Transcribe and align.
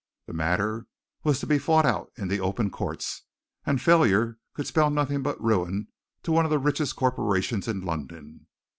The 0.25 0.33
matter 0.33 0.87
was 1.23 1.39
to 1.41 1.45
be 1.45 1.59
fought 1.59 1.85
out 1.85 2.11
in 2.17 2.27
the 2.27 2.39
open 2.39 2.71
courts, 2.71 3.21
and 3.67 3.79
failure 3.79 4.39
could 4.55 4.65
spell 4.65 4.89
nothing 4.89 5.21
but 5.21 5.39
ruin 5.39 5.89
to 6.23 6.31
one 6.31 6.43
of 6.43 6.49
the 6.49 6.57
richest 6.57 6.95
corporations 6.95 7.67
in 7.67 7.81
London. 7.81 8.47